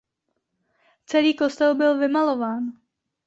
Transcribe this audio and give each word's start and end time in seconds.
Celý 1.05 1.33
kostel 1.33 1.75
byl 1.75 1.97
vymalován. 1.99 2.63